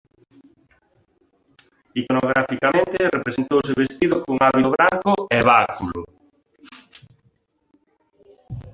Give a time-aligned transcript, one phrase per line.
[1.99, 6.01] Iconograficamente representouse vestido con hábito branco e báculo.